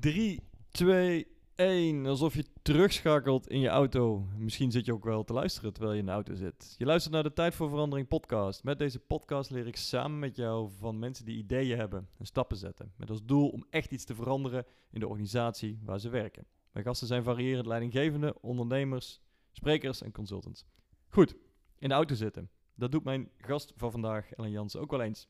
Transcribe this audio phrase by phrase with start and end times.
[0.00, 2.06] 3, 2, 1.
[2.06, 4.26] Alsof je terugschakelt in je auto.
[4.36, 6.74] Misschien zit je ook wel te luisteren terwijl je in de auto zit.
[6.78, 8.64] Je luistert naar de Tijd voor Verandering podcast.
[8.64, 12.56] Met deze podcast leer ik samen met jou van mensen die ideeën hebben en stappen
[12.56, 12.92] zetten.
[12.96, 16.46] Met als doel om echt iets te veranderen in de organisatie waar ze werken.
[16.72, 19.20] Mijn gasten zijn variërend leidinggevende, ondernemers,
[19.52, 20.64] sprekers en consultants.
[21.08, 21.36] Goed,
[21.78, 22.50] in de auto zitten.
[22.74, 25.28] Dat doet mijn gast van vandaag, Ellen Jansen, ook wel eens.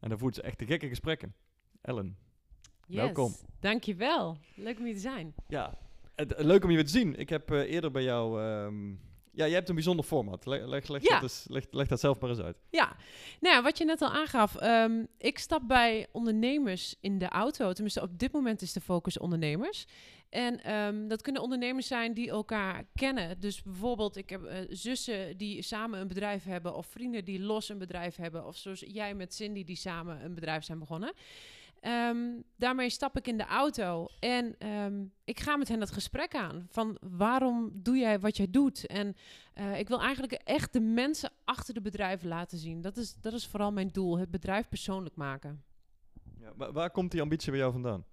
[0.00, 1.34] En daar voert ze echt de gekke gesprekken.
[1.80, 2.16] Ellen,
[2.92, 3.34] Yes, Welkom.
[3.60, 4.36] Dankjewel.
[4.54, 5.34] Leuk om hier te zijn.
[5.48, 5.78] Ja,
[6.14, 7.18] het, leuk om je weer te zien.
[7.18, 8.42] Ik heb eh, eerder bij jou...
[8.42, 8.90] ehm,
[9.34, 10.46] ja, je hebt een bijzonder format.
[10.46, 11.08] Leg, leg, leg, Ja.
[11.14, 12.56] dat, eens- leg, leg dat zelf maar eens uit.
[12.70, 12.96] Ja,
[13.40, 14.56] nou ja, wat je net al aangaf.
[14.56, 17.72] ehm, ik stap bij ondernemers in de auto.
[17.72, 19.84] Tenminste, op dit moment is de focus ondernemers.
[20.28, 23.40] En ehm, dat kunnen ondernemers zijn die elkaar kennen.
[23.40, 26.74] Dus bijvoorbeeld, ik heb eh, zussen die samen een bedrijf hebben...
[26.76, 28.46] of vrienden die los een bedrijf hebben...
[28.46, 31.12] of zoals jij met Cindy die samen een bedrijf zijn begonnen.
[31.82, 36.34] Ehm, daarmee stap ik in de auto en ehm, ik ga met hen het gesprek
[36.34, 36.66] aan.
[36.68, 38.86] Van waarom doe jij wat jij doet?
[38.86, 39.16] En
[39.54, 42.80] eh, ik wil eigenlijk echt de mensen achter de bedrijven laten zien.
[42.80, 45.64] Dat is, dat is vooral mijn doel, het bedrijf persoonlijk maken.
[46.38, 48.04] Ja, waar, waar komt die ambitie bij jou vandaan?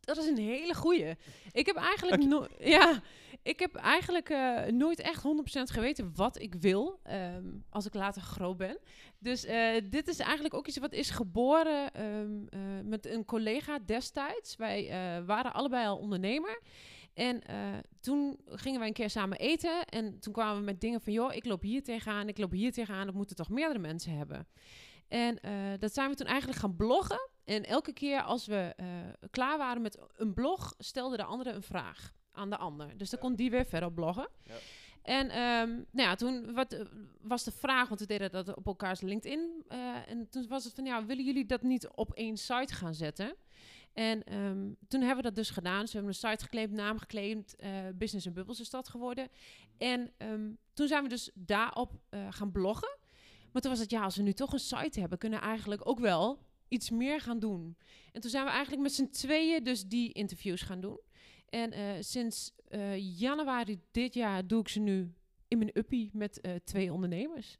[0.00, 1.16] Dat is een hele goeie.
[1.52, 3.02] Ik heb eigenlijk, ja,
[3.42, 8.22] ik heb eigenlijk eh, nooit echt 100% geweten wat ik wil ehm, als ik later
[8.22, 8.78] groot ben.
[9.18, 13.78] Dus eh, dit is eigenlijk ook iets wat is geboren ehm, eh, met een collega
[13.78, 14.56] destijds.
[14.56, 14.88] Wij
[15.26, 16.60] waren allebei al ondernemer.
[17.14, 17.42] En
[18.00, 19.84] toen gingen wij een keer samen eten.
[19.84, 21.12] En toen kwamen we met dingen van...
[21.12, 23.06] joh, ik loop hier tegenaan, ik loop hier tegenaan.
[23.06, 24.46] Dat moeten toch meerdere mensen hebben.
[25.08, 25.38] En
[25.78, 27.30] dat zijn we toen eigenlijk gaan bloggen.
[27.44, 28.74] En elke keer als we
[29.30, 30.74] klaar waren met een blog...
[30.78, 32.96] stelde de andere een vraag aan de ander.
[32.98, 34.28] Dus dan kon die weer verder bloggen.
[34.46, 34.54] Ja.
[35.02, 36.80] En ehm, nou ja, toen wat, eh,
[37.20, 39.64] was de vraag, want we deden dat op elkaars LinkedIn.
[39.68, 42.94] eh, en toen was het van, ja, willen jullie dat niet op één site gaan
[42.94, 43.34] zetten?
[43.92, 45.84] En ehm, toen hebben we dat dus gedaan.
[45.84, 47.56] We hebben een site geclaimd, naam geclaimd.
[47.56, 49.28] eh, Business en Bubbles is dat geworden.
[49.78, 51.92] En ehm, toen zijn we dus daarop
[52.30, 52.98] gaan bloggen.
[53.52, 55.88] Maar toen was het, ja, als we nu toch een site hebben, kunnen we eigenlijk
[55.88, 57.76] ook wel iets meer gaan doen.
[58.12, 61.00] En toen zijn we eigenlijk met z'n tweeën dus die interviews gaan doen.
[61.50, 65.14] En eh, sinds eh, januari dit jaar doe ik ze nu
[65.48, 67.58] in mijn uppie met eh, twee ondernemers.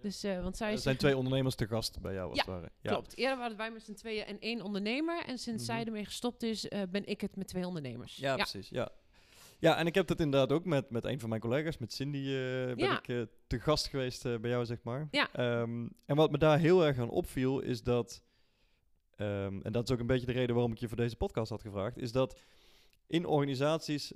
[0.00, 2.70] Dus, want zij Er zijn twee ondernemers te gast bij jou, als Ja, het ware.
[2.82, 3.16] Klopt.
[3.16, 5.24] Eerder waren wij met z'n tweeën en één ondernemer.
[5.26, 5.72] En sinds Mhm.
[5.72, 8.16] zij ermee gestopt is, ben ik het met twee ondernemers.
[8.16, 8.68] Ja, precies.
[8.68, 8.88] Ja.
[9.58, 12.24] ja, en ik heb dat inderdaad ook met, met een van mijn collega's, met Cindy,
[12.24, 13.02] ben Ja.
[13.02, 15.08] ik te gast geweest bij jou, zeg maar.
[15.10, 15.32] Ja.
[15.32, 18.22] Ehm, en wat me daar heel erg aan opviel, is dat,
[19.16, 21.50] ehm, en dat is ook een beetje de reden waarom ik je voor deze podcast
[21.50, 22.40] had gevraagd, is dat
[23.10, 24.12] in organisaties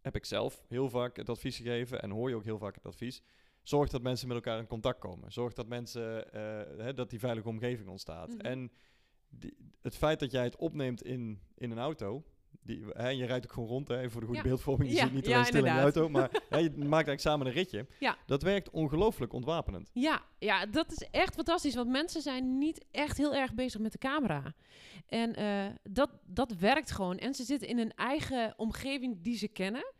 [0.00, 2.86] heb ik zelf heel vaak het advies gegeven en hoor je ook heel vaak het
[2.86, 3.22] advies.
[3.62, 5.32] Zorg dat mensen met elkaar in contact komen.
[5.32, 8.28] Zorg dat mensen, eh, hè, dat die veilige omgeving ontstaat.
[8.28, 8.40] Mhm.
[8.40, 8.72] En
[9.28, 12.24] die, het feit dat jij het opneemt in, in een auto,
[12.62, 14.48] die, hè, je rijdt ook gewoon rond, hè, voor de goede Ja.
[14.48, 14.90] beeldvorming.
[14.90, 17.20] Je Ja, zit niet ja, alleen stil in de auto, maar hè, je maakt eigenlijk
[17.20, 17.86] samen een ritje.
[18.00, 18.16] Ja.
[18.26, 19.90] Dat werkt ongelooflijk ontwapenend.
[19.92, 21.74] Ja, ja, dat is echt fantastisch.
[21.74, 24.54] Want mensen zijn niet echt heel erg bezig met de camera.
[25.08, 27.18] En eh, dat, dat werkt gewoon.
[27.18, 29.92] En ze zitten in een eigen omgeving die ze kennen.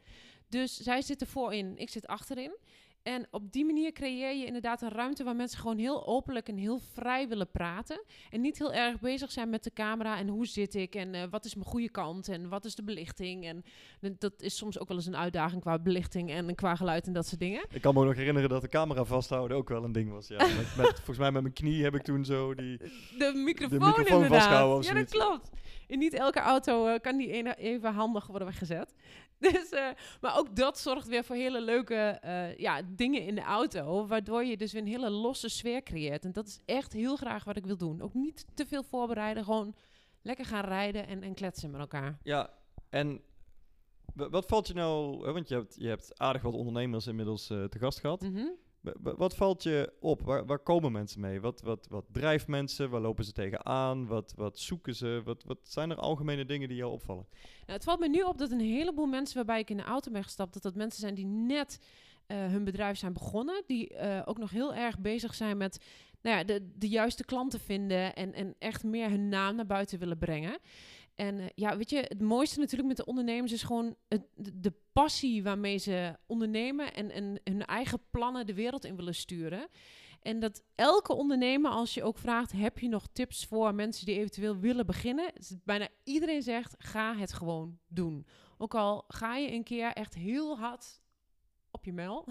[0.49, 2.57] Dus zij zitten voorin, ik zit achterin.
[3.03, 6.57] En op die manier creëer je inderdaad een ruimte waar mensen gewoon heel openlijk en
[6.57, 8.05] heel vrij willen praten.
[8.31, 11.23] En niet heel erg bezig zijn met de camera en hoe zit ik en eh,
[11.31, 13.45] wat is mijn goede kant en wat is de belichting.
[13.45, 13.65] En
[14.19, 17.27] dat is soms ook wel eens een uitdaging qua belichting en qua geluid en dat
[17.27, 17.65] soort dingen.
[17.71, 20.29] Ik kan me ook nog herinneren dat de camera vasthouden ook wel een ding was.
[20.29, 20.37] Ja.
[20.63, 22.79] Met, met, volgens mij met mijn knie heb ik toen zo die...
[23.19, 24.43] De microfoon, microfoon inderdaad.
[24.43, 25.51] vasthouden of ja, dat klopt.
[25.87, 28.95] In niet elke auto eh, kan die even handig worden weggezet.
[29.53, 29.87] Dus, eh,
[30.21, 32.21] maar ook dat zorgt weer voor hele leuke
[32.57, 34.07] ja, dingen in de auto.
[34.07, 36.25] Waardoor je dus weer een hele losse sfeer creëert.
[36.25, 38.01] En dat is echt heel graag wat ik wil doen.
[38.01, 39.45] Ook niet te veel voorbereiden.
[39.45, 39.75] Gewoon
[40.23, 42.19] lekker gaan rijden en, en kletsen met elkaar.
[42.23, 42.51] Ja,
[42.91, 43.21] en
[44.15, 45.25] wa- wat valt je nou...
[45.27, 48.21] hè, Want je hebt, je hebt aardig wat ondernemers inmiddels eh, te gast gehad.
[48.23, 48.47] Mhm.
[48.81, 50.23] Wa- Wat valt je op?
[50.23, 51.41] Waar, waar komen mensen mee?
[51.41, 52.91] Wat, wat, wat drijft mensen?
[52.91, 54.07] Waar lopen ze tegenaan?
[54.07, 55.21] Wat, wat zoeken ze?
[55.25, 57.27] Wat, wat zijn er algemene dingen die jou opvallen?
[57.33, 60.11] Nou, het valt me nu op dat een heleboel mensen waarbij ik in de auto
[60.11, 61.81] ben gestapt, dat dat mensen zijn die net
[62.27, 63.63] hun bedrijf zijn begonnen.
[63.67, 65.85] Die eh, ook nog heel erg bezig zijn met
[66.23, 69.99] nou ja, de, de juiste klanten vinden en, en echt meer hun naam naar buiten
[69.99, 70.59] willen brengen.
[71.15, 74.73] En eh, ja, weet je, het mooiste natuurlijk met de ondernemers is gewoon het, de,
[74.93, 79.69] passie waarmee ze ondernemen en, en hun eigen plannen de wereld in willen sturen.
[80.23, 84.19] En dat elke ondernemer, als je ook vraagt, heb je nog tips voor mensen die
[84.19, 85.33] eventueel willen beginnen?
[85.65, 88.27] bijna iedereen zegt, ga het gewoon doen.
[88.59, 91.02] Ook al ga je een keer echt heel hard
[91.83, 92.25] op je mel.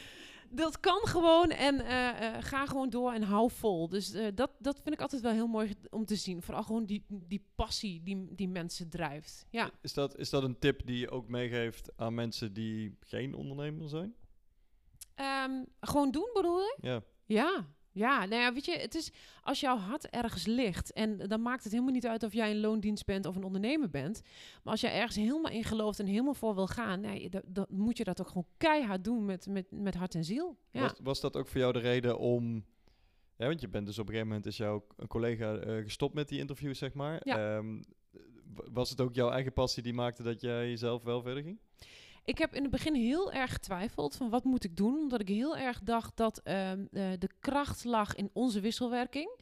[0.62, 3.88] dat kan gewoon en eh, eh, ga gewoon door en hou vol.
[3.88, 6.42] Dus eh, dat, dat vind ik altijd wel heel mooi om te zien.
[6.42, 9.46] Vooral gewoon die, die passie die, die mensen drijft.
[9.50, 9.70] Ja.
[9.80, 13.88] Is dat, is dat een tip die je ook meegeeft aan mensen die geen ondernemer
[13.88, 14.14] zijn?
[15.14, 16.76] Ehm, gewoon doen bedoel je?
[16.80, 17.02] Ja.
[17.24, 17.66] Ja.
[17.92, 19.10] Ja, nou ja, weet je, het is
[19.42, 22.60] als jouw hart ergens ligt en dan maakt het helemaal niet uit of jij een
[22.60, 24.22] loondienst bent of een ondernemer bent.
[24.62, 27.66] Maar als jij ergens helemaal in gelooft en helemaal voor wil gaan, nee, dan, dan
[27.68, 30.58] moet je dat ook gewoon keihard doen met, met, met hart en ziel.
[30.70, 30.80] Ja.
[30.80, 32.64] Was, was dat ook voor jou de reden om...
[33.36, 36.14] Ja, want je bent dus op een gegeven moment is jouw een collega eh, gestopt
[36.14, 37.20] met die interviews, zeg maar.
[37.24, 37.56] Ja.
[37.56, 37.82] Ehm,
[38.72, 41.58] was het ook jouw eigen passie die maakte dat jij zelf wel verder ging?
[42.24, 45.28] Ik heb in het begin heel erg getwijfeld van wat moet ik doen, omdat ik
[45.28, 49.36] heel erg dacht dat ehm, eh, de kracht lag in onze wisselwerking.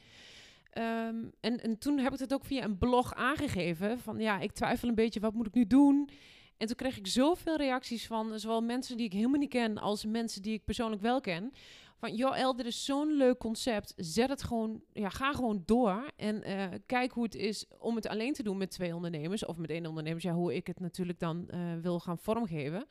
[0.71, 4.53] Ehm, en, en toen heb ik het ook via een blog aangegeven van ja, ik
[4.53, 6.11] twijfel een beetje, wat moet ik nu doen?
[6.57, 10.05] En toen kreeg ik zoveel reacties van zowel mensen die ik helemaal niet ken als
[10.05, 11.53] mensen die ik persoonlijk wel ken.
[12.01, 13.93] Van joh, El, dit is zo'n leuk concept.
[13.97, 16.11] Zet het gewoon, ja, ga gewoon door.
[16.17, 19.45] En eh, kijk hoe het is om het alleen te doen met twee ondernemers.
[19.45, 20.23] Of met één ondernemer.
[20.23, 22.87] Ja, hoe ik het natuurlijk dan eh, wil gaan vormgeven.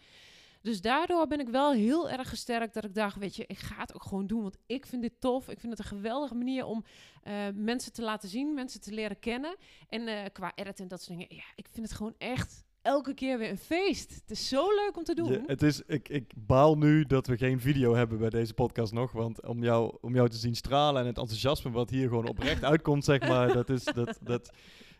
[0.61, 3.75] Dus daardoor ben ik wel heel erg gesterkt dat ik dacht, weet je, ik ga
[3.79, 4.41] het ook gewoon doen.
[4.41, 5.50] Want ik vind dit tof.
[5.50, 6.83] Ik vind het een geweldige manier om
[7.23, 9.56] eh, mensen te laten zien, mensen te leren kennen.
[9.88, 11.35] En qua edit en dat soort dingen.
[11.35, 14.13] Ja, ik vind het gewoon echt elke keer weer een feest.
[14.15, 15.44] Het is zo leuk om te doen.
[15.45, 19.12] Het is, ik, ik baal nu dat we geen video hebben bij deze podcast nog.
[19.12, 22.63] Want om jou, om jou te zien stralen en het enthousiasme wat hier gewoon oprecht
[22.74, 23.53] uitkomt, zeg maar.
[23.53, 24.51] Dat is, dat, dat,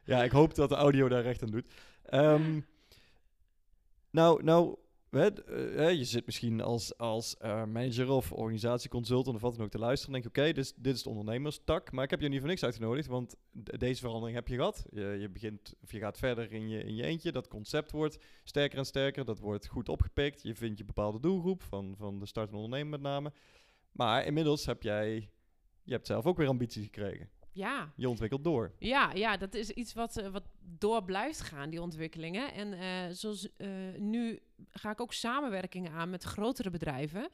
[0.04, 1.68] ja, ik hoop dat de audio daar recht aan doet.
[2.04, 2.60] Ehm,
[4.10, 4.76] nou, nou
[5.12, 10.16] je zit misschien als, als eh, manager of organisatieconsultant of wat dan ook te luisteren.
[10.16, 11.92] En denk je, oké, dit, dit is de ondernemerstak.
[11.92, 14.86] Maar ik heb je niet voor niks uitgenodigd, want deze verandering heb je gehad.
[14.92, 17.32] Je, je begint, of je gaat verder in je, in je eentje.
[17.32, 19.26] Dat concept wordt sterker en sterker.
[19.26, 20.42] Dat wordt goed opgepikt.
[20.42, 23.32] Je vindt je bepaalde doelgroep van, van de startende ondernemer met name.
[23.92, 25.30] Maar inmiddels heb jij,
[25.84, 27.30] je hebt zelf ook weer ambities gekregen.
[27.52, 28.72] Ja, Je ontwikkelt door.
[28.80, 30.44] Ja, ja, dat is iets wat, eh, wat
[30.78, 32.54] door blijft gaan, die ontwikkelingen.
[32.54, 33.68] En eh, zoals eh,
[33.98, 34.40] nu
[34.72, 37.30] ga ik ook samenwerkingen aan met grotere bedrijven.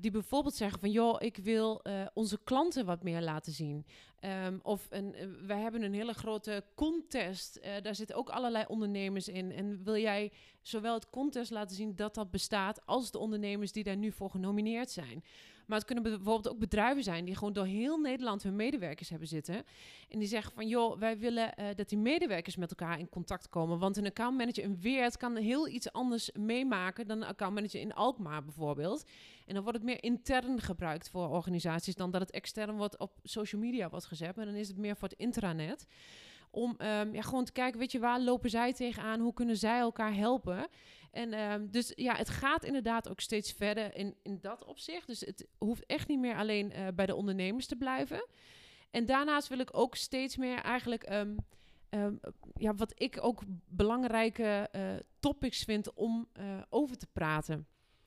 [0.00, 1.82] die bijvoorbeeld zeggen van, joh, ik wil
[2.14, 3.86] onze klanten wat meer laten zien.
[4.20, 5.14] Ehm, of een,
[5.46, 7.60] wij hebben een hele grote contest.
[7.82, 9.52] daar zitten ook allerlei ondernemers in.
[9.52, 10.32] En wil jij
[10.62, 14.30] zowel het contest laten zien dat dat bestaat, als de ondernemers die daar nu voor
[14.30, 15.24] genomineerd zijn.
[15.68, 19.28] Maar het kunnen bijvoorbeeld ook bedrijven zijn die gewoon door heel Nederland hun medewerkers hebben
[19.28, 19.64] zitten.
[20.08, 23.48] En die zeggen van, joh, wij willen eh, dat die medewerkers met elkaar in contact
[23.48, 23.78] komen.
[23.78, 28.44] Want een accountmanager in Weert kan heel iets anders meemaken dan een accountmanager in Alkmaar
[28.44, 29.04] bijvoorbeeld.
[29.46, 33.18] En dan wordt het meer intern gebruikt voor organisaties dan dat het extern wordt op
[33.22, 34.36] social media wordt gezet.
[34.36, 35.86] Maar dan is het meer voor het intranet.
[36.50, 39.20] Om ehm, ja, gewoon te kijken, weet je, waar lopen zij tegenaan?
[39.20, 40.68] Hoe kunnen zij elkaar helpen?
[41.10, 45.06] En ehm, dus ja, het gaat inderdaad ook steeds verder in, in dat opzicht.
[45.06, 48.26] Dus het hoeft echt niet meer alleen eh, bij de ondernemers te blijven.
[48.90, 51.34] En daarnaast wil ik ook steeds meer eigenlijk, ehm,
[52.54, 54.82] ja, wat ik ook belangrijke eh,
[55.20, 57.66] topics vind om eh, over te praten.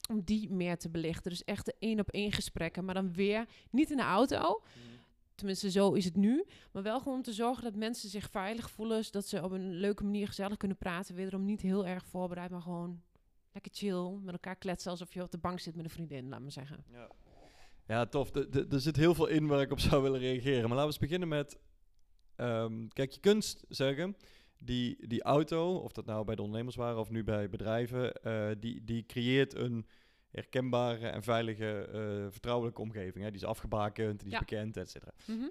[0.09, 1.31] Om die meer te belichten.
[1.31, 4.63] Dus echt de één op één gesprekken, maar dan weer niet in de auto.
[5.41, 6.45] Tenminste, zo is het nu.
[6.71, 9.05] Maar wel gewoon om te zorgen dat mensen zich veilig voelen.
[9.05, 11.15] Zodat ze op een leuke manier gezellig kunnen praten.
[11.15, 13.01] Wederom niet heel erg voorbereid, maar gewoon
[13.51, 14.19] lekker chill.
[14.21, 16.85] Met elkaar kletsen alsof je op de bank zit met een vriendin, laat maar zeggen.
[16.91, 17.09] Ja,
[17.87, 18.35] ja tof.
[18.35, 20.69] Er zit heel veel in waar ik op zou willen reageren.
[20.69, 21.59] Maar laten we eens beginnen met...
[22.35, 24.15] ehm, kijk, je kunt zeggen...
[24.63, 28.13] Die, die auto, of dat nou bij de ondernemers waren of nu bij bedrijven...
[28.13, 29.85] eh, die, die creëert een
[30.31, 33.23] herkenbare en veilige, eh, vertrouwelijke omgeving.
[33.23, 33.31] Hè?
[33.31, 34.39] Die is afgebakend, die is Ja.
[34.39, 35.11] bekend, et cetera.
[35.27, 35.47] Mhm.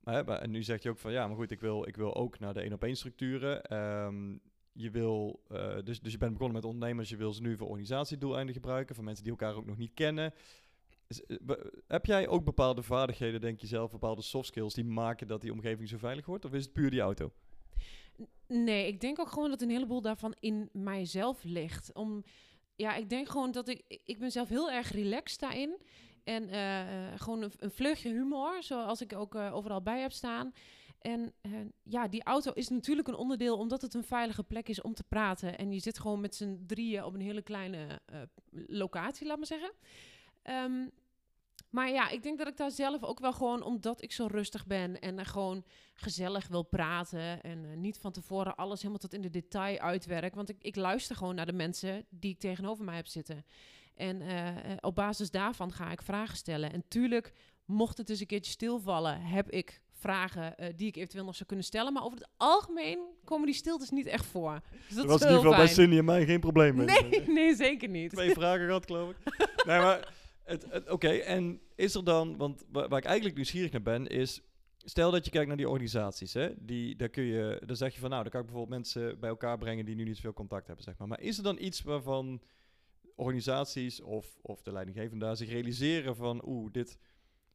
[0.00, 2.38] Maar, en nu zeg je ook van ja, maar goed, ik wil, ik wil ook
[2.38, 3.62] naar de één op één structuren.
[3.64, 4.36] Ehm,
[4.72, 7.68] je wil, eh, dus, dus je bent begonnen met ondernemers, je wil ze nu voor
[7.68, 10.32] organisatiedoeleinden gebruiken, voor mensen die elkaar ook nog niet kennen.
[11.06, 15.26] Eh, be- heb jij ook bepaalde vaardigheden, denk je zelf, bepaalde soft skills die maken
[15.26, 16.44] dat die omgeving zo veilig wordt?
[16.44, 17.32] Of is het puur die auto?
[18.46, 21.92] Nee, ik denk ook gewoon dat een heleboel daarvan in mijzelf ligt.
[21.92, 22.24] Om,
[22.80, 23.82] ja, ik denk gewoon dat ik...
[24.04, 25.80] Ik ben zelf heel erg relaxed daarin.
[26.24, 30.12] En eh, eh, gewoon een, een vleugje humor, zoals ik ook eh, overal bij heb
[30.12, 30.52] staan.
[31.00, 31.32] En
[31.82, 35.04] ja, die auto is natuurlijk een onderdeel omdat het een veilige plek is om te
[35.04, 35.58] praten.
[35.58, 38.00] En je zit gewoon met z'n drieën op een hele kleine
[38.66, 39.72] locatie, laat maar zeggen.
[40.42, 40.86] Ehm,
[41.70, 44.66] maar ja, ik denk dat ik daar zelf ook wel gewoon, omdat ik zo rustig
[44.66, 49.14] ben en er gewoon gezellig wil praten en eh, niet van tevoren alles helemaal tot
[49.14, 50.34] in de detail uitwerk.
[50.34, 53.44] Want ik, ik luister gewoon naar de mensen die ik tegenover mij heb zitten.
[54.00, 56.72] En eh, eh, op basis daarvan ga ik vragen stellen.
[56.72, 57.32] En tuurlijk,
[57.64, 61.46] mocht het eens een keertje stilvallen, heb ik vragen eh, die ik eventueel nog zou
[61.46, 61.92] kunnen stellen.
[61.92, 64.60] Maar over het algemeen komen die stiltes niet echt voor.
[64.88, 65.68] Dus dat was in ieder geval bij.
[65.68, 66.86] Cindy en mij geen probleem mee.
[66.86, 68.10] Nee, nee, zeker niet.
[68.10, 69.16] Twee vragen gehad, geloof ik.
[69.66, 70.12] nee, maar
[70.88, 74.42] Oké, en is er dan, want wa- waar ik eigenlijk nieuwsgierig naar ben, is...
[74.84, 76.64] Stel dat je kijkt naar die organisaties, hè?
[76.64, 79.28] Die, daar, kun je, dan zeg je van, nou, dan kan ik bijvoorbeeld mensen bij
[79.30, 81.08] elkaar brengen die nu niet zoveel contact hebben, zeg maar.
[81.08, 82.42] Maar is er dan iets waarvan
[83.16, 86.98] organisaties of, of de leidinggevenden daar zich realiseren van, oeh, dit,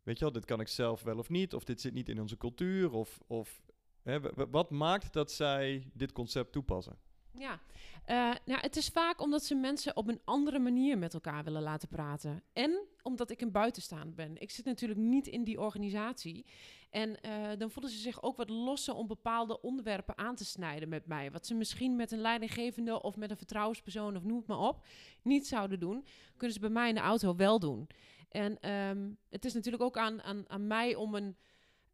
[0.04, 2.22] weet je wel, dit kan ik zelf wel of niet, of dit zit niet in
[2.22, 3.62] onze cultuur, of, of
[4.02, 6.98] hè, wa- wa- wat maakt dat zij dit concept toepassen?
[7.38, 7.60] Ja,
[8.06, 11.62] Eh, nou, het is vaak omdat ze mensen op een andere manier met elkaar willen
[11.62, 12.44] laten praten.
[12.54, 14.42] En omdat ik een buitenstaand ben.
[14.42, 16.46] Ik zit natuurlijk niet in die organisatie.
[16.90, 20.90] En eh, dan voelen ze zich ook wat losser om bepaalde onderwerpen aan te snijden
[20.90, 21.32] met mij.
[21.32, 24.86] Wat ze misschien met een leidinggevende of met een vertrouwenspersoon of noem het maar op
[25.22, 26.06] niet zouden doen,
[26.38, 27.88] kunnen ze bij mij in de auto wel doen.
[28.30, 31.38] En ehm, het is natuurlijk ook aan, aan, aan mij om een.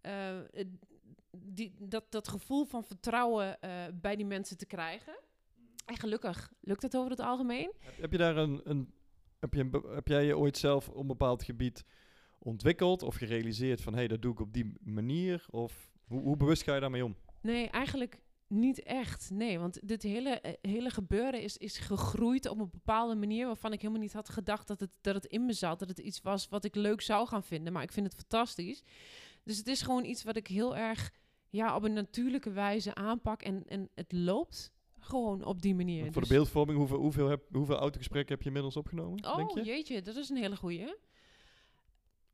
[0.01, 0.37] eh,
[1.37, 3.57] die, dat, dat gevoel van vertrouwen
[3.93, 5.13] bij die mensen te krijgen.
[5.85, 7.71] En gelukkig lukt het over het algemeen.
[7.79, 8.93] Heb, heb je daar een, een,
[9.39, 11.85] heb, je een heb jij je ooit zelf op een bepaald gebied
[12.39, 15.45] ontwikkeld of gerealiseerd van, hé, hey, dat doe ik op die manier?
[15.49, 17.15] Of hoe, hoe bewust ga je daarmee om?
[17.41, 19.29] Nee, eigenlijk niet echt.
[19.33, 23.73] Nee, want dit hele, eh, hele gebeuren is, is gegroeid op een bepaalde manier waarvan
[23.73, 25.79] ik helemaal niet had gedacht dat het, dat het in me zat.
[25.79, 27.73] Dat het iets was wat ik leuk zou gaan vinden.
[27.73, 28.83] Maar ik vind het fantastisch.
[29.43, 31.11] Dus het is gewoon iets wat ik heel erg
[31.49, 33.41] ja, op een natuurlijke wijze aanpak.
[33.41, 34.71] En, en het loopt
[35.01, 36.01] gewoon op die manier.
[36.01, 39.49] Want voor de Dus- beeldvorming, hoeveel, hoeveel, heb, hoeveel autogesprekken heb je inmiddels opgenomen, denk
[39.49, 39.63] Oh je?
[39.63, 40.95] jeetje, dat is een hele goeie.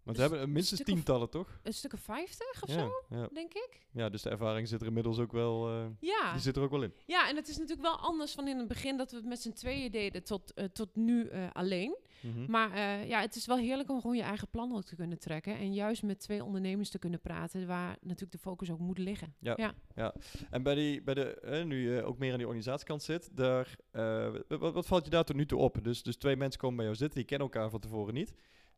[0.07, 1.59] Want we hebben minstens stuk of- tientallen, toch?
[1.63, 3.27] Een stuk of 50 of ja, zo, Ja.
[3.33, 3.87] denk ik.
[3.91, 6.31] ja, dus de ervaring zit er inmiddels ook wel, eh, Ja.
[6.31, 6.93] die zit er ook wel in.
[7.05, 9.41] ja, en het is natuurlijk wel anders van in het begin dat we het met
[9.41, 11.97] z'n tweeën deden tot, eh, tot nu eh, alleen.
[12.21, 12.51] Mhm.
[12.51, 15.19] Maar eh, ja, het is wel heerlijk om gewoon je eigen plan ook te kunnen
[15.19, 15.57] trekken.
[15.57, 19.35] En juist met twee ondernemers te kunnen praten, waar natuurlijk de focus ook moet liggen.
[19.39, 19.73] Ja.
[19.95, 20.13] ja.
[20.49, 23.75] En bij, die, bij de, eh, nu je ook meer aan die organisatiekant zit, daar,
[23.91, 25.83] eh, wat, wat valt je daar tot nu toe op?
[25.83, 28.33] Dus, dus twee mensen komen bij jou zitten, die kennen elkaar van tevoren niet.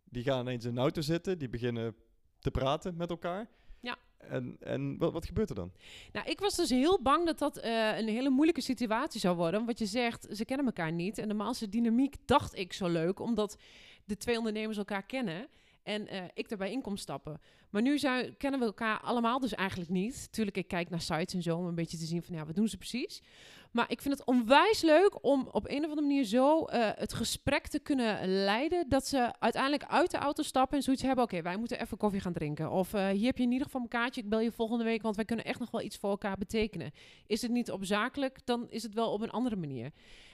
[0.09, 1.95] Die gaan ineens in een auto zitten, die beginnen
[2.39, 3.49] te praten met elkaar.
[3.79, 3.97] Ja.
[4.17, 5.71] En, en wat, wat gebeurt er dan?
[6.11, 9.65] Nou, ik was dus heel bang dat dat eh, een hele moeilijke situatie zou worden.
[9.65, 11.17] Wat je zegt, ze kennen elkaar niet.
[11.17, 13.57] En de dynamiek, dacht ik, zo leuk, omdat
[14.05, 15.47] de twee ondernemers elkaar kennen.
[15.83, 17.39] En eh, ik daarbij in kom stappen.
[17.69, 20.31] Maar nu zijn, kennen we elkaar allemaal dus eigenlijk niet.
[20.31, 22.55] Tuurlijk, ik kijk naar sites en zo om een beetje te zien van ja, wat
[22.55, 23.21] doen ze precies.
[23.71, 27.13] Maar ik vind het onwijs leuk om op een of andere manier zo eh, het
[27.13, 28.89] gesprek te kunnen leiden.
[28.89, 31.23] Dat ze uiteindelijk uit de auto stappen en zoiets hebben.
[31.23, 32.71] Oké, wij moeten even koffie gaan drinken.
[32.71, 34.21] Of eh, hier heb je in ieder geval een kaartje.
[34.21, 36.91] Ik bel je volgende week, want wij kunnen echt nog wel iets voor elkaar betekenen.
[37.27, 39.91] Is het niet op zakelijk, dan is het wel op een andere manier.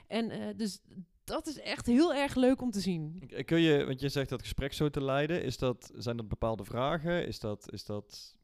[0.07, 0.79] En eh, dus
[1.23, 3.31] dat is echt heel erg leuk om te zien.
[3.45, 6.65] Kun je, want je zegt dat gesprek zo te leiden, is dat, zijn dat bepaalde
[6.65, 7.27] vragen?
[7.27, 8.34] Is dat, is dat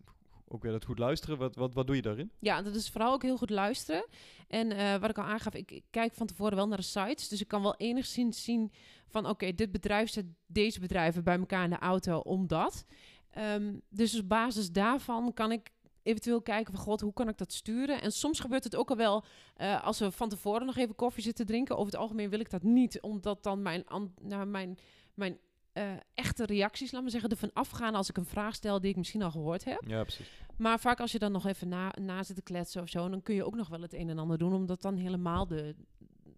[0.54, 1.38] ook weer dat goed luisteren?
[1.38, 2.32] Wat, wat, wat doe je daarin?
[2.40, 4.06] Ja, dat is vooral ook heel goed luisteren.
[4.48, 7.28] En eh, wat ik al aangaf, ik, kijk van tevoren wel naar de sites.
[7.28, 8.72] Dus ik kan wel enigszins zien
[9.08, 12.86] van oké, dit bedrijf zet deze bedrijven bij elkaar in de auto omdat.
[13.30, 15.72] Ehm, dus op basis daarvan kan ik
[16.04, 18.02] eventueel kijken van god, hoe kan ik dat sturen?
[18.02, 19.24] En soms gebeurt het ook al wel
[19.56, 21.78] eh, als we van tevoren nog even koffie zitten drinken.
[21.78, 23.84] Over het algemeen wil ik dat niet, omdat dan mijn,
[24.22, 24.78] nou, mijn,
[25.14, 25.38] mijn
[25.74, 28.98] eh, echte reacties, laat maar zeggen, ervan afgaan als ik een vraag stel die ik
[28.98, 29.84] misschien al gehoord heb.
[29.88, 30.28] Ja, precies.
[30.58, 33.24] Maar vaak als je dan nog even na, na zit te kletsen of zo, dan
[33.24, 35.76] kun je ook nog wel het een en ander doen, omdat dan helemaal de,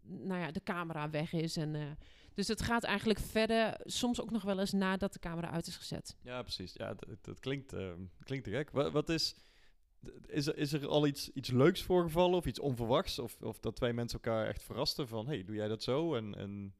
[0.01, 1.57] nou ja, de camera weg is.
[1.57, 1.81] En, eh,
[2.33, 5.77] dus het gaat eigenlijk verder, soms ook nog wel eens nadat de camera uit is
[5.77, 6.15] gezet.
[6.21, 6.73] Ja, precies.
[6.73, 7.91] Ja, dat, dat klinkt, eh,
[8.23, 8.71] klinkt te gek.
[8.71, 9.35] Wat, wat is,
[10.27, 13.19] is, er, is er al iets, iets leuks voorgevallen of iets onverwachts?
[13.19, 16.15] Of, of dat twee mensen elkaar echt verrasten van, hey, doe jij dat zo?
[16.15, 16.73] En, en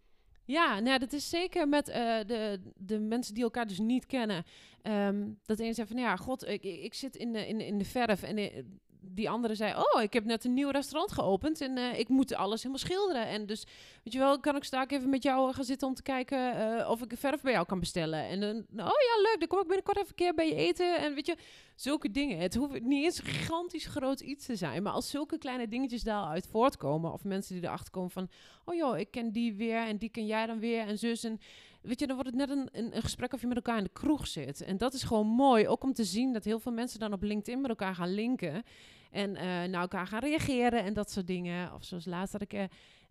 [0.45, 4.43] Ja, nou, dat is zeker met eh, de, de mensen die elkaar dus niet kennen.
[4.81, 7.85] Ehm, dat een zei van, ja, god, ik, ik zit in de, in, in de
[7.85, 8.23] verf.
[8.23, 8.63] En eh,
[9.05, 12.35] die andere zei, oh, ik heb net een nieuw restaurant geopend en eh, ik moet
[12.35, 13.27] alles helemaal schilderen.
[13.27, 13.65] En dus,
[14.03, 16.89] weet je wel, kan ik straks even met jou gaan zitten om te kijken eh,
[16.89, 18.27] of ik een verf bij jou kan bestellen.
[18.27, 20.97] En dan, oh ja, leuk, dan kom ik binnenkort even een keer bij je eten.
[20.97, 21.37] En weet je,
[21.75, 22.37] zulke dingen.
[22.37, 24.83] Het hoeft niet eens gigantisch groot iets te zijn.
[24.83, 28.29] Maar als zulke kleine dingetjes daaruit voortkomen, of mensen die erachter komen van,
[28.65, 31.23] oh joh, ik ken die weer en die ken jij dan weer en zus.
[31.23, 31.39] En
[31.83, 33.83] weet je, dan wordt het net een, een, een gesprek of je met elkaar in
[33.83, 34.61] de kroeg zit.
[34.61, 37.23] En dat is gewoon mooi, ook om te zien dat heel veel mensen dan op
[37.23, 38.63] LinkedIn met elkaar gaan linken.
[39.11, 41.73] En eh naar elkaar gaan reageren en dat soort dingen.
[41.73, 42.63] Of zoals laatst had ik eh,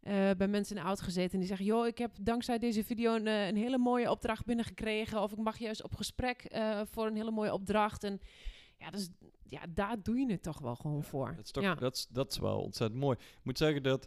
[0.02, 1.66] eh, bij mensen in de auto gezeten en die zeggen...
[1.66, 5.22] joh, ik heb dankzij deze video een, een hele mooie opdracht binnengekregen.
[5.22, 6.46] Of ik mag juist op gesprek
[6.90, 8.04] voor een hele mooie opdracht.
[8.04, 8.20] En
[8.78, 9.08] ja, dus,
[9.52, 11.32] ja, daar doe je het toch wel gewoon voor.
[11.36, 11.74] dat, is toch, ja.
[11.74, 13.16] dat, is, dat is wel ontzettend mooi.
[13.20, 14.06] Ik moet zeggen dat,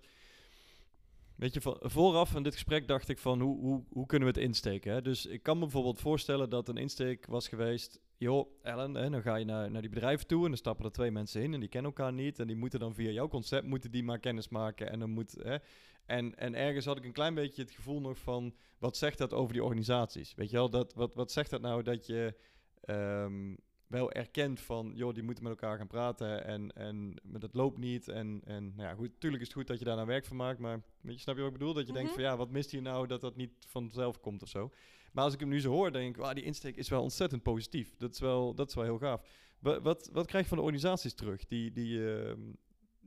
[1.36, 4.44] weet je, vooraf van dit gesprek dacht ik van, hoe, hoe, hoe kunnen we het
[4.44, 4.94] insteken?
[4.94, 5.02] Hè?
[5.02, 8.00] Dus ik kan me bijvoorbeeld voorstellen dat een insteek was geweest...
[8.18, 10.92] joh, Ellen, hè, dan ga je naar, naar die bedrijven toe en dan stappen er
[10.92, 11.54] twee mensen in...
[11.54, 14.20] en die kennen elkaar niet en die moeten dan via jouw concept moeten die maar
[14.20, 14.92] kennis maken...
[14.92, 15.36] en dan moet...
[15.44, 15.58] Hè,
[16.06, 19.34] En, en ergens had ik een klein beetje het gevoel nog van, wat zegt dat
[19.34, 20.34] over die organisaties?
[20.36, 22.36] Weet je wel, dat, wat, wat zegt dat nou dat je
[22.82, 23.56] ehm,
[23.96, 27.78] wel erkent van, joh, die moeten met elkaar gaan praten en, en maar dat loopt
[27.78, 28.08] niet.
[28.08, 30.38] En, en nou ja, goed, natuurlijk is het goed dat je daar nou werk van
[30.38, 31.74] maakt, maar weet je, snap je wat ik bedoel?
[31.74, 32.20] Dat je denkt Mhm.
[32.20, 34.70] van, ja, wat mist hier nou dat dat niet vanzelf komt of zo?
[35.14, 37.96] Maar als ik hem nu zo hoor, denk ik, die insteek is wel ontzettend positief.
[37.98, 39.22] Dat is wel, dat is wel heel gaaf.
[39.60, 42.40] Wat, wat, wat krijg je van de organisaties terug die, die, ehm,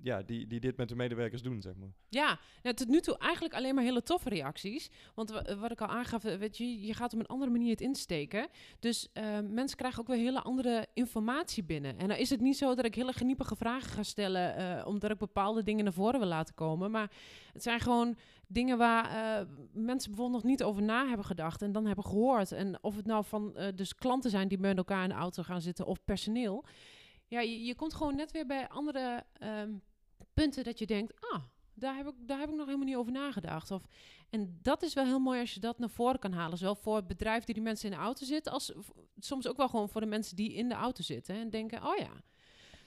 [0.03, 1.89] ja, die, die dit met de medewerkers doen, zeg maar?
[2.09, 4.91] Ja, nou, tot nu toe eigenlijk alleen maar hele toffe reacties.
[5.15, 7.71] Want wa- wat ik al aangaf, eh, weet je, je gaat op een andere manier
[7.71, 8.49] het insteken.
[8.79, 11.99] Dus eh, mensen krijgen ook weer hele andere informatie binnen.
[11.99, 15.11] En dan is het niet zo dat ik hele geniepige vragen ga stellen, eh, omdat
[15.11, 16.91] ik bepaalde dingen naar voren wil laten komen.
[16.91, 17.11] Maar
[17.53, 19.07] het zijn gewoon dingen waar
[19.73, 22.53] mensen bijvoorbeeld nog niet over na hebben gedacht en dan hebben gehoord.
[22.53, 25.61] En of het nou van dus klanten zijn die met elkaar in de auto gaan
[25.61, 26.65] zitten of personeel.
[27.27, 29.71] Ja, je, je komt gewoon net weer bij andere ehm,
[30.35, 31.43] punten dat je denkt, ah,
[31.75, 33.71] daar heb, ik, daar heb ik nog helemaal niet over nagedacht.
[33.71, 33.83] Of,
[34.31, 36.59] en dat is wel heel mooi als je dat naar voren kan halen.
[36.59, 38.73] Zowel voor het bedrijf die die mensen in de auto zitten, als
[39.19, 41.35] soms ook wel gewoon voor de mensen die in de auto zitten.
[41.35, 42.23] En denken, oh ja.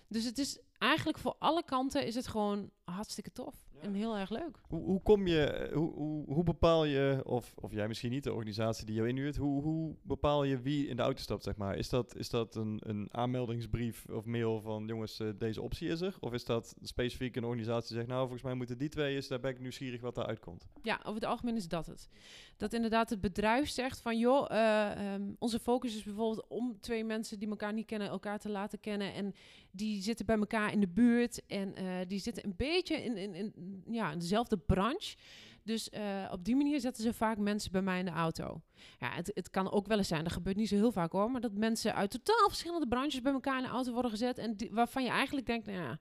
[0.07, 3.55] Dus het is eigenlijk voor alle kanten is het gewoon hartstikke tof.
[3.81, 4.59] En heel erg leuk.
[4.67, 8.33] Hoe, hoe kom je, hoe, hoe, hoe bepaal je, of, of jij misschien niet, de
[8.33, 11.75] organisatie die jou inhuurt, hoe, hoe bepaal je wie in de auto stapt, zeg maar?
[11.75, 16.01] Is dat, is dat een, een aanmeldingsbrief of mail van, jongens, eh, deze optie is
[16.01, 16.15] er?
[16.19, 19.27] Of is dat specifiek een organisatie die zegt, nou, volgens mij moeten die twee eens,
[19.27, 20.67] daar ben ik nieuwsgierig wat daaruit komt?
[20.81, 22.09] Ja, over het algemeen is dat het.
[22.57, 27.03] Dat inderdaad het bedrijf zegt van, joh, eh, ehm, onze focus is bijvoorbeeld om twee
[27.03, 29.13] mensen die elkaar niet kennen, elkaar te laten kennen.
[29.13, 29.33] En
[29.71, 33.83] die zitten bij elkaar in de buurt en eh, die zitten een beetje in, in,
[33.89, 35.15] ja, dezelfde branche.
[35.63, 38.61] Dus eh, op die manier zetten ze vaak mensen bij mij in de auto.
[38.99, 41.31] Ja, het, het kan ook wel eens zijn, dat gebeurt niet zo heel vaak hoor,
[41.31, 44.37] maar dat mensen uit totaal verschillende branches bij elkaar in de auto worden gezet.
[44.37, 45.99] En waarvan je eigenlijk denkt, nou ja,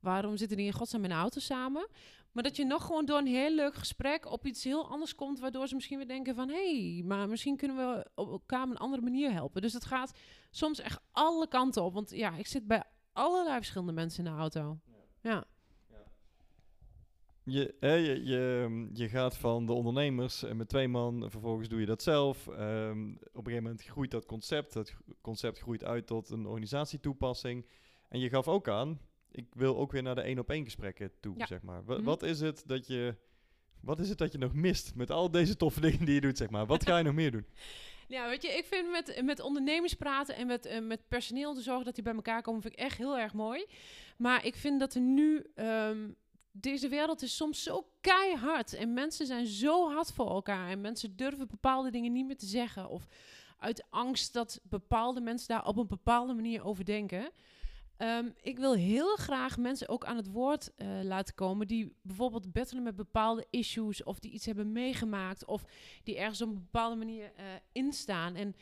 [0.00, 1.88] waarom zitten die in godsnaam in de auto samen?
[2.32, 5.38] Maar dat je nog gewoon door een heel leuk gesprek op iets heel anders komt,
[5.38, 8.76] waardoor ze misschien weer denken van, hé, hey, maar misschien kunnen we elkaar op een
[8.76, 9.62] andere manier helpen.
[9.62, 10.18] Dus het gaat
[10.50, 12.84] soms echt alle kanten op, want ja, ik zit bij
[13.18, 14.78] allerlei verschillende mensen in de auto.
[15.20, 15.44] Ja,
[17.42, 21.30] Je, hè, je, je, mm, je gaat van de ondernemers eh, met twee man, en
[21.30, 22.46] vervolgens doe je dat zelf.
[22.48, 24.72] Ehm, op een gegeven moment groeit dat concept.
[24.72, 27.66] Dat concept groeit uit tot een organisatietoepassing.
[28.08, 31.12] En je gaf ook aan, ik wil ook weer naar de één op één gesprekken
[31.20, 31.46] toe, Ja.
[31.46, 31.82] zeg maar.
[31.82, 32.02] Mhm.
[32.02, 33.14] Wat is het dat je...
[33.80, 36.36] Wat is het dat je nog mist met al deze toffe dingen die je doet,
[36.36, 36.66] zeg maar?
[36.66, 37.46] Wat ga je nog meer doen?
[38.08, 41.60] Ja, weet je, ik vind met, met ondernemers praten en met, eh, met personeel te
[41.60, 43.66] zorgen dat die bij elkaar komen, vind ik echt heel erg mooi.
[44.16, 46.10] Maar ik vind dat er nu, ehm,
[46.52, 51.16] deze wereld is soms zo keihard en mensen zijn zo hard voor elkaar en mensen
[51.16, 53.06] durven bepaalde dingen niet meer te zeggen of
[53.58, 57.30] uit angst dat bepaalde mensen daar op een bepaalde manier over denken.
[57.98, 62.52] Ehm, ik wil heel graag mensen ook aan het woord eh, laten komen die bijvoorbeeld
[62.52, 65.64] battelen met bepaalde issues of die iets hebben meegemaakt of
[66.02, 68.34] die ergens op een bepaalde manier eh, instaan.
[68.34, 68.54] En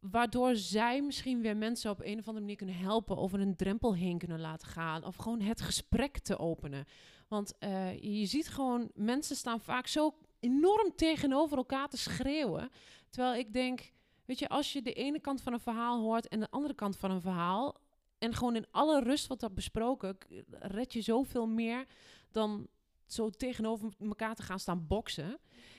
[0.00, 3.94] waardoor zij misschien weer mensen op een of andere manier kunnen helpen, over een drempel
[3.94, 6.84] heen kunnen laten gaan of gewoon het gesprek te openen.
[7.28, 12.70] Want eh, je ziet gewoon, mensen staan vaak zo enorm tegenover elkaar te schreeuwen.
[13.08, 13.92] Terwijl ik denk,
[14.24, 16.96] weet je, als je de ene kant van een verhaal hoort en de andere kant
[16.96, 17.76] van een verhaal,
[18.20, 20.16] en gewoon in alle rust wordt dat besproken,
[20.50, 21.86] red je zoveel meer
[22.30, 22.68] dan
[23.06, 25.38] zo tegenover elkaar te gaan staan boksen.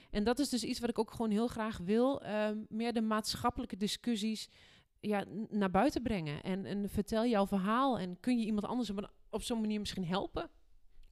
[0.10, 2.22] En dat is dus iets wat ik ook gewoon heel graag wil.
[2.22, 4.50] ehm, meer de maatschappelijke discussies
[5.00, 6.44] ja, naar buiten brengen.
[6.44, 8.00] En, en vertel jouw verhaal.
[8.00, 10.50] En kun je iemand anders op, op zo'n manier misschien helpen?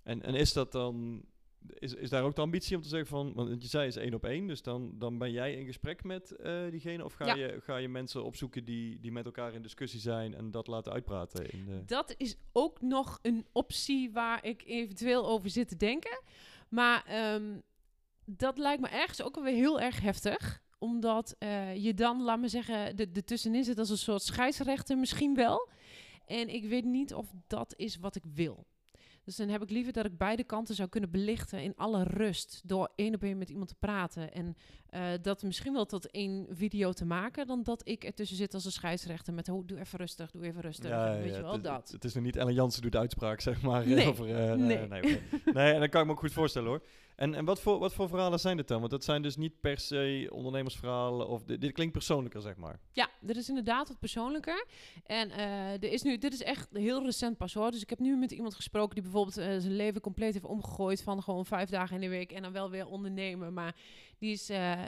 [0.04, 1.24] En, en is dat dan...
[1.68, 3.34] Is, is daar ook de ambitie om te zeggen van...
[3.34, 6.32] Want je zei is één op één, dus dan, dan ben jij in gesprek met
[6.32, 7.06] eh, diegene...
[7.06, 7.34] of ga, Ja.
[7.36, 10.36] je, ga je mensen opzoeken die, die met elkaar in discussie zijn...
[10.36, 11.86] en dat laten uitpraten in de...
[11.86, 16.22] Dat is ook nog een optie waar ik eventueel over zit te denken.
[16.70, 17.60] Maar ehm,
[18.26, 20.62] dat lijkt me ergens ook alweer heel erg heftig.
[20.78, 24.98] Omdat eh, je dan, laat me zeggen, de, de tussenin zit als een soort scheidsrechter
[24.98, 25.70] misschien wel.
[26.26, 28.68] En ik weet niet of dat is wat ik wil.
[29.30, 32.62] Dus dan heb ik liever dat ik beide kanten zou kunnen belichten in alle rust.
[32.66, 34.34] Door één op één met iemand te praten.
[34.34, 34.56] En
[34.90, 37.48] eh, dat misschien wel tot één video te maken.
[37.48, 40.62] Dan dat ik ertussen zit als een scheidsrechter met oh, doe even rustig, doe even
[40.62, 40.90] rustig.
[40.90, 41.90] weet je wel, het, dat.
[41.92, 43.82] Het is nog niet Ellen Jansen doet uitspraak, zeg maar.
[43.88, 44.88] eh, Nee, over, eh, nee.
[44.88, 45.20] nee, oké.
[45.54, 46.82] nee, en dat kan ik me ook goed voorstellen hoor.
[47.20, 48.80] En, en wat, voor, wat voor verhalen zijn dit dan?
[48.80, 51.28] Want dat zijn dus niet per se ondernemersverhalen.
[51.28, 52.80] Of dit, klinkt persoonlijker, zeg maar.
[52.92, 54.66] Ja, dit is inderdaad wat persoonlijker.
[55.06, 57.72] En eh, er is nu, dit is echt heel recent pas hoor.
[57.72, 61.02] Dus ik heb nu met iemand gesproken die bijvoorbeeld eh, zijn leven compleet heeft omgegooid
[61.02, 63.54] van gewoon vijf dagen in de week en dan wel weer ondernemen.
[63.54, 63.76] Maar
[64.18, 64.82] die is eh,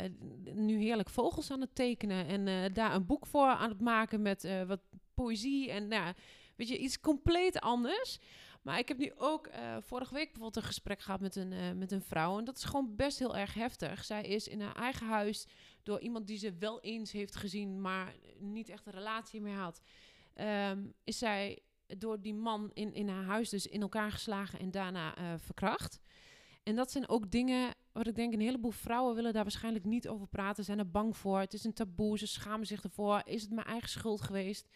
[0.54, 4.48] nu heerlijk vogels aan het tekenen en daar een boek voor aan het maken met
[4.68, 4.82] wat
[5.14, 6.14] poëzie en nou,
[6.56, 8.20] weet je, iets compleet anders.
[8.62, 11.72] Maar ik heb nu ook eh, vorige week bijvoorbeeld een gesprek gehad met een, eh,
[11.72, 12.38] met een vrouw.
[12.38, 14.06] En dat is gewoon best heel erg heftig.
[14.06, 15.48] Zij is in haar eigen huis
[15.84, 19.82] door iemand die ze wel eens heeft gezien, maar niet echt een relatie mee had.
[20.34, 21.62] ehm, is zij
[21.98, 26.00] door die man in, in haar huis dus in elkaar geslagen en daarna eh, verkracht.
[26.64, 30.08] En dat zijn ook dingen wat ik denk, een heleboel vrouwen willen daar waarschijnlijk niet
[30.08, 31.40] over praten, zijn er bang voor.
[31.40, 33.22] Het is een taboe, ze schamen zich ervoor.
[33.26, 34.68] Is het mijn eigen schuld geweest?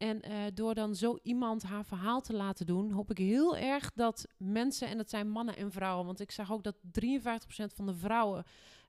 [0.00, 3.92] En eh, door dan zo iemand haar verhaal te laten doen, hoop ik heel erg
[3.92, 7.86] dat mensen, en dat zijn mannen en vrouwen, want ik zag ook dat 53% van
[7.86, 8.44] de vrouwen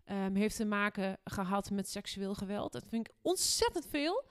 [0.06, 2.71] ehm, heeft te maken gehad met seksueel geweld.
[2.71, 4.24] Dat vind ik ontzettend veel.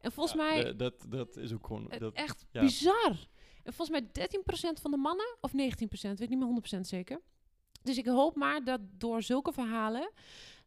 [0.00, 1.92] En volgens Ja, mij dat, dat is ook gewoon...
[1.98, 2.60] Dat, echt ja.
[2.60, 3.26] bizar.
[3.62, 4.28] En volgens mij
[4.78, 5.54] 13% van de mannen, of 19%,
[5.88, 7.20] weet ik niet meer 100% zeker.
[7.82, 10.10] Dus ik hoop maar dat door zulke verhalen,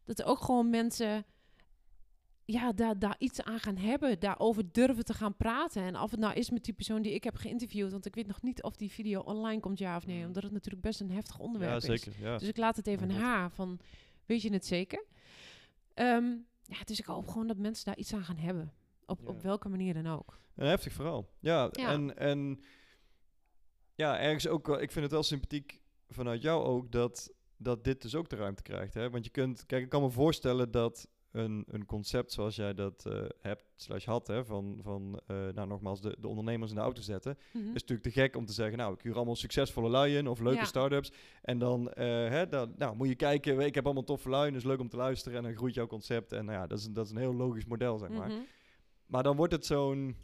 [0.04, 1.26] dat er ook gewoon mensen
[2.45, 5.84] ja, daar, daar iets aan gaan hebben, daarover durven te gaan praten.
[5.84, 8.27] En of het nou is met die persoon die ik heb geïnterviewd, want ik weet
[8.27, 10.25] nog niet of die video online komt, ja of nee, Mm.
[10.25, 12.01] omdat het natuurlijk best een heftig onderwerp ja, is.
[12.01, 12.21] zeker.
[12.21, 12.38] Ja.
[12.38, 13.80] Dus ik laat het even aan haar van,
[14.25, 15.06] weet je het zeker?
[15.93, 16.25] Ehm,
[16.63, 18.73] ja, dus ik hoop gewoon dat mensen daar iets aan gaan hebben.
[19.06, 20.39] Op, op welke manier dan ook.
[20.56, 21.30] Een heftig verhaal.
[21.39, 21.69] Ja.
[21.69, 22.60] En, en
[23.95, 28.15] ja, ergens ook ik vind het wel sympathiek vanuit jou ook dat, dat dit dus
[28.15, 28.93] ook de ruimte krijgt.
[28.93, 29.10] Hè?
[29.10, 33.06] Want je kunt, kijk, ik kan me voorstellen dat een, een concept zoals jij dat
[33.06, 36.82] eh, hebt, slash had, hè, van, van eh, nou nogmaals, de, de ondernemers in de
[36.84, 37.65] auto zetten, Mhm.
[37.65, 40.39] is natuurlijk te gek om te zeggen, nou, ik huur allemaal succesvolle lui in of
[40.39, 40.63] leuke Ja.
[40.65, 41.12] start-ups.
[41.41, 44.63] En dan, eh, hè, dan nou, moet je kijken, ik heb allemaal toffe lui, dus
[44.63, 46.32] leuk om te luisteren en dan groeit jouw concept.
[46.32, 48.28] En nou ja, dat is, een- dat is een heel logisch model, zeg maar.
[48.30, 48.39] Mhm.
[49.06, 50.15] Maar dan wordt het zo'n...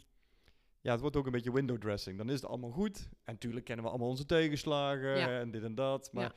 [0.82, 2.17] Ja, het wordt ook een beetje window dressing.
[2.17, 3.10] Dan is het allemaal goed.
[3.24, 5.39] En natuurlijk kennen we allemaal onze tegenslagen Ja.
[5.39, 6.10] en dit en dat.
[6.13, 6.34] Maar, Ja.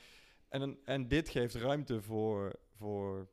[0.48, 3.28] en, en dit geeft ruimte voor, voor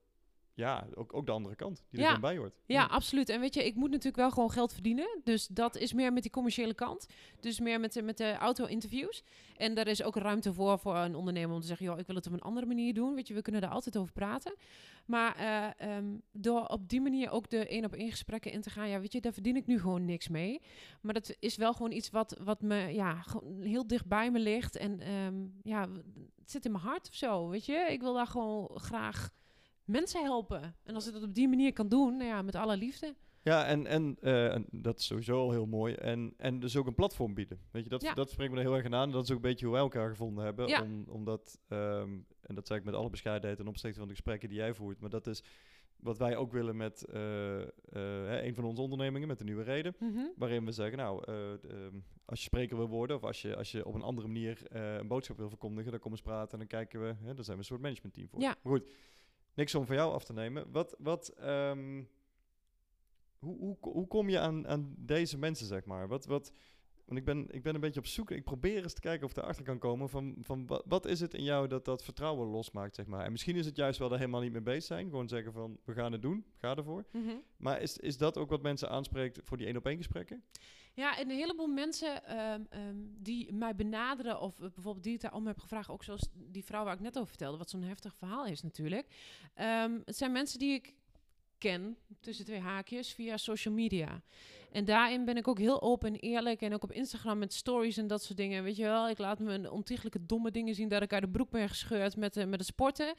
[0.57, 2.05] ja, ook, ook de andere kant die Ja.
[2.05, 2.53] er dan bij hoort.
[2.65, 3.29] Ja, absoluut.
[3.29, 5.19] En weet je, ik moet natuurlijk wel gewoon geld verdienen.
[5.23, 7.07] Dus dat is meer met die commerciële kant.
[7.39, 9.23] Dus meer met de, met de auto-interviews.
[9.57, 11.85] En daar is ook ruimte voor voor een ondernemer om te zeggen...
[11.85, 13.13] joh, ik wil het op een andere manier doen.
[13.15, 14.55] Weet je, we kunnen daar altijd over praten.
[15.05, 15.35] Maar
[15.77, 18.89] ehm, door op die manier ook de één-op-één gesprekken in te gaan...
[18.89, 20.61] ja, weet je, daar verdien ik nu gewoon niks mee.
[21.01, 23.23] Maar dat is wel gewoon iets wat, wat me ja,
[23.59, 24.75] heel dicht bij me ligt.
[24.75, 25.81] En ehm, ja,
[26.39, 27.85] het zit in mijn hart of zo, weet je.
[27.89, 29.29] Ik wil daar gewoon graag
[29.88, 30.76] mensen helpen.
[30.84, 33.15] En als ik dat op die manier kan doen, nou ja, met alle liefde.
[33.41, 35.93] Ja, en, en, eh, en dat is sowieso al heel mooi.
[35.93, 37.60] En, en dus ook een platform bieden.
[37.71, 38.13] Weet je, dat, Ja.
[38.13, 39.12] dat spreekt me er heel erg aan aan.
[39.12, 40.67] Dat is ook een beetje hoe wij elkaar gevonden hebben.
[40.67, 40.82] Ja.
[40.82, 44.50] Om, omdat, ehm, en dat zeg ik met alle bescheidenheid ten opzichte van de gesprekken
[44.50, 45.00] die jij voert.
[45.00, 45.43] Maar dat is
[46.00, 49.63] wat wij ook willen met eh, eh, hè, een van onze ondernemingen, met de nieuwe
[49.63, 49.95] reden.
[50.00, 50.26] Mhm.
[50.36, 51.95] Waarin we zeggen, nou, eh, ehm,
[52.26, 55.08] als je spreker wil worden of als je, als je op een andere manier een
[55.08, 57.62] boodschap wil verkondigen, dan kom eens praten en dan kijken we, hè, daar zijn we
[57.63, 58.41] een soort managementteam voor.
[58.41, 58.56] Ja.
[58.63, 58.89] Maar goed,
[59.57, 60.71] niks om van jou af te nemen.
[60.71, 62.03] Wat, wat, ehm,
[63.39, 66.07] hoe, hoe, hoe kom je aan, aan deze mensen, zeg maar?
[66.07, 66.51] Wat, wat,
[67.05, 69.31] want ik ben, ik ben een beetje op zoek, ik probeer eens te kijken of
[69.31, 72.47] ik erachter kan komen van, van wat, wat is het in jou dat dat vertrouwen
[72.47, 73.25] losmaakt, zeg maar?
[73.25, 75.79] En misschien is het juist wel er helemaal niet mee bezig zijn, gewoon zeggen van,
[75.83, 77.05] we gaan het doen, ga ervoor.
[77.11, 77.35] Mhm.
[77.57, 80.43] Maar is, is dat ook wat mensen aanspreekt voor die één-op-één gesprekken?
[80.97, 85.47] Ja, en een heleboel mensen ehm, ehm, die mij benaderen, of bijvoorbeeld die ik daarom
[85.47, 88.45] heb gevraagd, ook zoals die vrouw waar ik net over vertelde, wat zo'n heftig verhaal
[88.45, 89.07] is natuurlijk.
[89.53, 90.93] Ehm, het zijn mensen die ik
[91.57, 94.21] ken, tussen twee haakjes, via social media.
[94.71, 96.62] En daarin ben ik ook heel open en eerlijk.
[96.62, 98.63] En ook op Instagram met stories en dat soort dingen.
[98.63, 101.49] Weet je wel, ik laat me ontiegelijke domme dingen zien dat ik uit de broek
[101.49, 103.13] ben gescheurd met, eh, met het sporten.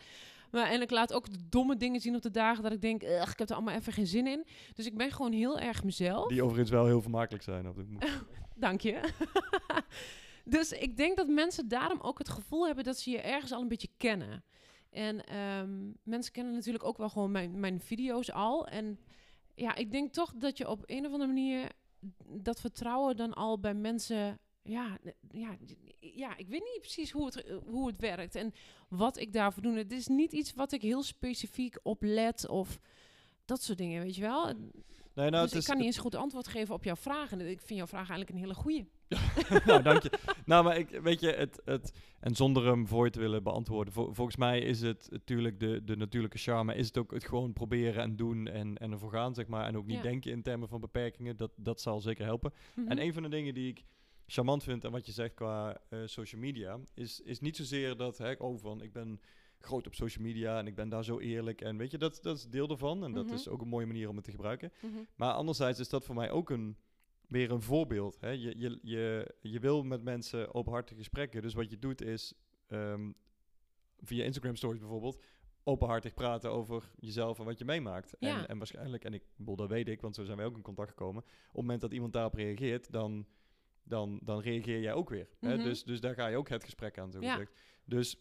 [0.50, 3.02] Maar, en ik laat ook de domme dingen zien op de dagen dat ik denk,
[3.02, 4.46] "Ugh, ik heb er allemaal even geen zin in.
[4.74, 6.28] Dus ik ben gewoon heel erg mezelf.
[6.28, 7.74] Die overigens wel heel vermakelijk zijn.
[8.54, 9.00] Dank je.
[10.44, 13.60] dus ik denk dat mensen daarom ook het gevoel hebben dat ze je ergens al
[13.60, 14.44] een beetje kennen.
[14.90, 18.66] En ehm, mensen kennen natuurlijk ook wel gewoon mijn, mijn video's al.
[18.66, 18.98] En
[19.54, 21.72] ja, ik denk toch dat je op een of andere manier
[22.26, 24.38] dat vertrouwen dan al bij mensen.
[24.68, 24.98] Ja,
[25.30, 25.56] ja,
[26.00, 28.52] ja, ik weet niet precies hoe het, hoe het werkt en
[28.88, 29.76] wat ik daarvoor doe.
[29.76, 32.78] Het is niet iets wat ik heel specifiek op let of
[33.44, 34.44] dat soort dingen, weet je wel.
[35.14, 37.32] Nee, nou, dus het ik kan niet eens goed antwoord geven op jouw vraag.
[37.32, 38.88] En ik vind jouw vraag eigenlijk een hele goeie.
[39.66, 40.10] nou, dank je.
[40.44, 43.92] Nou, maar ik, weet je, het, het, en zonder hem voor je te willen beantwoorden,
[43.92, 47.52] vol- volgens mij is het natuurlijk de, de natuurlijke charme, is het ook het gewoon
[47.52, 49.66] proberen en doen en, en ervoor gaan, zeg maar.
[49.66, 50.02] En ook niet Ja.
[50.02, 52.52] denken in termen van beperkingen, dat, dat zal zeker helpen.
[52.74, 52.88] Mhm.
[52.88, 53.84] En een van de dingen die ik
[54.30, 58.18] charmant vind aan wat je zegt qua eh, social media, is, is niet zozeer dat,
[58.18, 59.20] hè, oh van, ik ben
[59.58, 62.36] groot op social media en ik ben daar zo eerlijk en weet je, dat, dat
[62.36, 63.34] is deel ervan en dat Mhm.
[63.34, 64.72] is ook een mooie manier om het te gebruiken.
[64.80, 64.92] Mhm.
[65.16, 66.76] Maar anderzijds is dat voor mij ook een,
[67.28, 68.16] weer een voorbeeld.
[68.20, 68.30] Hè?
[68.30, 71.42] Je, je, je, je wil met mensen openhartige gesprekken.
[71.42, 72.34] Dus wat je doet is
[72.66, 73.12] ehm,
[74.00, 75.22] via Instagram stories bijvoorbeeld
[75.62, 78.16] openhartig praten over jezelf en wat je meemaakt.
[78.18, 78.38] Ja.
[78.38, 80.62] En, en waarschijnlijk, en ik bedoel, dat weet ik, want zo zijn wij ook in
[80.62, 81.22] contact gekomen.
[81.22, 83.26] Op het moment dat iemand daarop reageert, dan,
[83.88, 85.28] dan, dan reageer jij ook weer.
[85.40, 85.54] hè?
[85.54, 85.64] Mhm.
[85.64, 87.32] Dus, dus daar ga je ook het gesprek aan, zo Ja.
[87.32, 87.52] gezegd.
[87.84, 88.16] Dus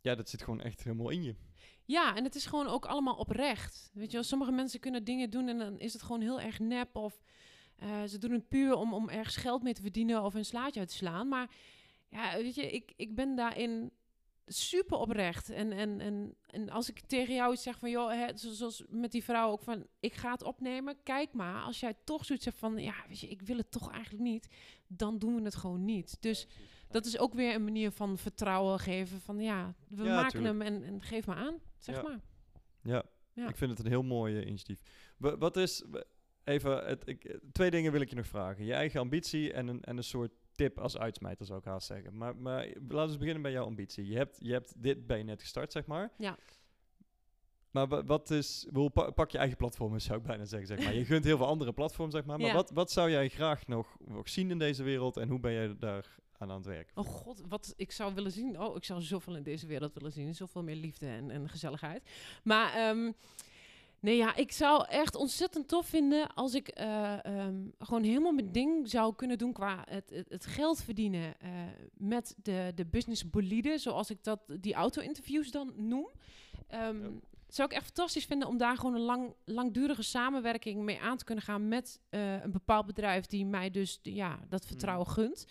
[0.00, 1.34] ja, dat zit gewoon echt helemaal in je.
[1.84, 3.90] Ja, en het is gewoon ook allemaal oprecht.
[3.94, 6.58] Weet je wel, sommige mensen kunnen dingen doen en dan is het gewoon heel erg
[6.58, 6.96] nep.
[6.96, 7.20] Of
[7.76, 10.80] eh, ze doen het puur om, om ergens geld mee te verdienen of een slaatje
[10.80, 11.28] uit te slaan.
[11.28, 11.50] Maar
[12.10, 13.90] ja, weet je, ik, ik ben daarin
[14.48, 15.50] super oprecht.
[15.50, 18.84] En, en, en, en als ik tegen jou iets zeg van, joh, hè, zo- zoals
[18.88, 20.96] met die vrouw ook van, ik ga het opnemen.
[21.02, 23.90] Kijk maar, als jij toch zoiets hebt van, ja, weet je, ik wil het toch
[23.92, 24.48] eigenlijk niet.
[24.86, 26.16] Dan doen we het gewoon niet.
[26.20, 26.46] Dus
[26.88, 29.20] dat is ook weer een manier van vertrouwen geven.
[29.20, 30.62] Van ja, we Ja, maken tuurlijk.
[30.64, 32.02] hem en, en geef maar aan, zeg Ja.
[32.02, 32.20] maar.
[32.82, 33.48] Ja, Ja.
[33.48, 34.80] ik vind het een heel mooi eh, initiatief.
[35.16, 35.84] Wa- wat is,
[36.44, 38.64] even, het, ik, twee dingen wil ik je nog vragen.
[38.64, 42.16] Je eigen ambitie en een, en een soort tip als uitsmijter zou ik haast zeggen.
[42.16, 44.06] Maar, maar laten we beginnen bij jouw ambitie.
[44.06, 46.10] Je hebt, je hebt dit ben je net gestart, zeg maar.
[46.18, 46.36] Ja.
[47.70, 48.68] Maar wa- wat is,
[49.14, 50.68] pak je eigen platform, zou ik bijna zeggen.
[50.68, 50.94] Zeg maar.
[50.94, 52.38] Je gunt heel veel andere platforms, zeg maar.
[52.38, 52.54] Maar Ja.
[52.54, 55.76] wat, wat zou jij graag nog, nog zien in deze wereld en hoe ben jij
[55.78, 56.90] daar aan aan het werk?
[56.94, 58.60] Oh god, wat ik zou willen zien.
[58.60, 60.34] Oh, ik zou zoveel in deze wereld willen zien.
[60.34, 62.10] Zoveel meer liefde en, en gezelligheid.
[62.44, 63.12] Maar ehm,
[64.00, 68.52] nee, ja, ik zou echt ontzettend tof vinden als ik eh, ehm, gewoon helemaal mijn
[68.52, 71.50] ding zou kunnen doen qua het, het, het geld verdienen eh,
[71.96, 76.08] met de, de business bolide, zoals ik dat die auto-interviews dan noem.
[76.70, 76.92] Ja.
[77.48, 81.24] Zou ik echt fantastisch vinden om daar gewoon een lang, langdurige samenwerking mee aan te
[81.24, 85.46] kunnen gaan met eh, een bepaald bedrijf die mij dus ja, dat vertrouwen gunt.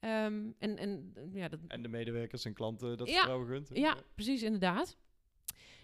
[0.00, 3.14] Ehm, en, en ja, dat, En de medewerkers en klanten dat Ja.
[3.14, 3.68] vertrouwen gunt?
[3.72, 4.96] ja, precies, inderdaad.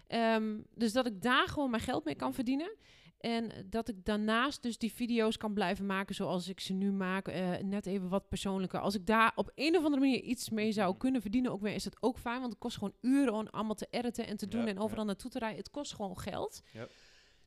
[0.06, 2.76] Ehm, dus dat ik daar gewoon mijn geld mee kan verdienen.
[3.18, 7.28] En dat ik daarnaast dus die video's kan blijven maken zoals ik ze nu maak.
[7.28, 8.80] eh, net even wat persoonlijker.
[8.80, 11.74] Als ik daar op een of andere manier iets mee zou kunnen verdienen, ook weer,
[11.74, 12.38] is dat ook fijn.
[12.40, 15.00] Want het kost gewoon uren om allemaal te editen en te doen Ja, en overal
[15.02, 15.04] ja.
[15.10, 15.58] naartoe te rijden.
[15.58, 16.60] Het kost gewoon geld.
[16.72, 16.86] Ja.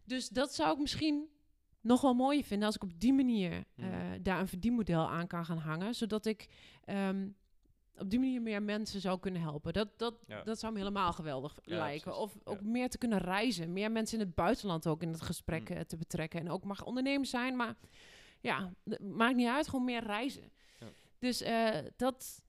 [0.03, 1.27] Dus dat zou ik misschien
[1.81, 4.21] nog wel mooier vinden als ik op die manier eh, Mhm.
[4.21, 5.95] daar een verdienmodel aan kan gaan hangen.
[5.95, 6.47] Zodat ik
[6.83, 7.27] ehm,
[7.99, 9.73] op die manier meer mensen zou kunnen helpen.
[9.73, 10.43] Dat, dat, Ja.
[10.43, 12.01] dat zou me helemaal geweldig Ja, lijken.
[12.01, 12.21] precies.
[12.21, 12.67] Of ook Ja.
[12.69, 13.73] meer te kunnen reizen.
[13.73, 15.75] Meer mensen in het buitenland ook in het gesprek Mm.
[15.75, 16.39] eh, te betrekken.
[16.39, 17.75] En ook mag ondernemers zijn, maar
[18.39, 19.67] ja, maakt niet uit.
[19.67, 20.51] Gewoon meer reizen.
[20.79, 20.87] Ja.
[21.19, 22.43] Dus eh, dat...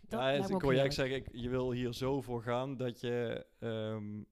[0.00, 2.76] dat ja, lijkt me ik hoor jij zeggen, ik, je wil hier zo voor gaan
[2.76, 4.22] dat je, ehm,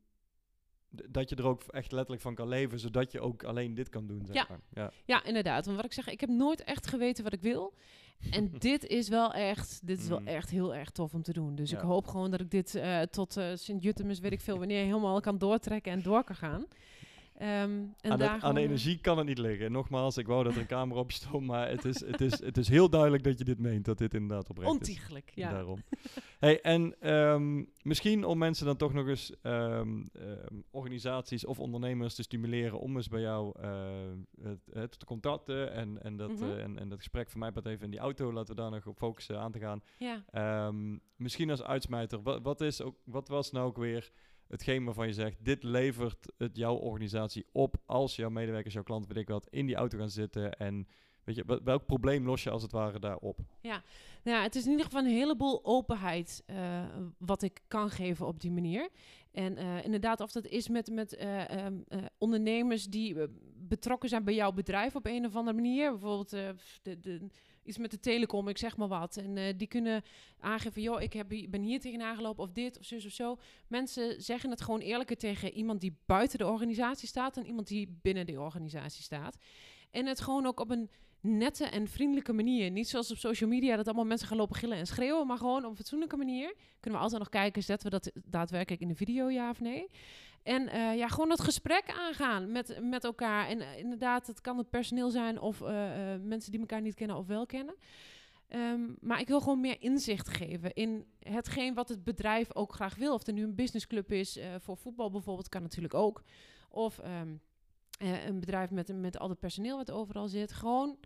[0.88, 4.06] dat je er ook echt letterlijk van kan leven, zodat je ook alleen dit kan
[4.06, 4.26] doen.
[4.26, 4.46] Zeg Ja.
[4.48, 4.61] maar.
[4.70, 4.92] ja.
[5.04, 5.64] Ja, inderdaad.
[5.64, 7.74] Want wat ik zeg, ik heb nooit echt geweten wat ik wil.
[8.30, 10.26] En dit is wel echt, dit is wel Mm.
[10.26, 11.54] echt heel erg tof om te doen.
[11.54, 14.85] Dus ik hoop gewoon dat ik dit eh, tot eh Sint-Jutemus, weet ik veel, wanneer
[14.85, 16.64] helemaal kan doortrekken en door kan gaan.
[17.42, 17.50] Ehm,
[18.00, 19.72] en aan, daar het- aan de energie kan het niet liggen.
[19.72, 22.40] Nogmaals, ik wou dat er een camera op je stond, maar het is, het, is,
[22.44, 24.78] het is heel duidelijk dat je dit meent, dat dit inderdaad oprecht is.
[24.78, 25.50] Ontiegelijk, ja.
[25.50, 25.83] Daarom.
[26.38, 30.02] hey, en ehm, misschien om mensen dan toch nog eens ehm,
[30.70, 33.90] organisaties of ondernemers te stimuleren om eens bij jou eh,
[34.42, 36.42] het, het te contacten en, en, dat, Mhm.
[36.44, 38.70] eh, en, en dat gesprek van mij part even in die auto, laten we daar
[38.70, 39.83] nog op focussen aan te gaan.
[39.98, 40.72] Ja.
[41.16, 44.11] Misschien als uitsmijter, wat, wat, is ook, wat was nou ook weer
[44.52, 49.08] hetgeen waarvan je zegt, dit levert het jouw organisatie op als jouw medewerkers, jouw klanten,
[49.12, 50.88] weet ik wat, in die auto gaan zitten en
[51.24, 53.38] weet je, wel- welk probleem los je als het ware daarop?
[54.24, 56.84] Nou ja, het is in ieder geval een heleboel openheid eh,
[57.18, 58.88] wat ik kan geven op die manier.
[59.32, 63.16] En eh, inderdaad, of dat is met, met eh, ehm, eh, ondernemers die
[63.56, 65.90] betrokken zijn bij jouw bedrijf op een of andere manier.
[65.90, 67.26] Bijvoorbeeld de, de,
[67.64, 69.16] iets met de telecom, ik zeg maar wat.
[69.16, 70.03] En eh, die kunnen
[70.40, 73.38] aangeven, joh, ik heb, ben hier tegenaan gelopen of dit of zus of zo.
[73.66, 77.35] Mensen zeggen het gewoon eerlijker tegen iemand die buiten de organisatie staat...
[77.35, 79.37] dan iemand die binnen de organisatie staat.
[79.90, 80.90] En het gewoon ook op een
[81.22, 82.70] nette en vriendelijke manier.
[82.70, 85.64] Niet zoals op social media dat allemaal mensen gaan lopen gillen en schreeuwen, maar gewoon
[85.64, 86.55] op een fatsoenlijke manier.
[86.81, 89.88] Kunnen we altijd nog kijken, zetten we dat daadwerkelijk in de video, ja of nee?
[90.42, 93.48] En eh, ja, gewoon dat gesprek aangaan met, met elkaar.
[93.48, 95.68] En eh, inderdaad, het kan het personeel zijn of eh,
[96.22, 97.74] mensen die elkaar niet kennen of wel kennen.
[98.48, 102.94] Ehm, maar ik wil gewoon meer inzicht geven in hetgeen wat het bedrijf ook graag
[102.94, 103.14] wil.
[103.14, 106.22] Of er nu een businessclub is, voor voetbal bijvoorbeeld, kan natuurlijk ook.
[106.68, 107.35] Of ehm,
[107.98, 110.52] eh, een bedrijf met, met al het personeel wat overal zit.
[110.52, 110.98] Gewoon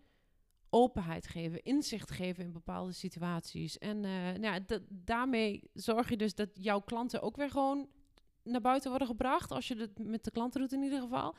[0.71, 3.79] openheid geven, inzicht geven in bepaalde situaties.
[3.79, 7.89] En nou ja, da- daarmee zorg je dus dat jouw klanten ook weer gewoon
[8.47, 9.51] naar buiten worden gebracht.
[9.51, 11.35] Als je het met de klanten doet in ieder geval.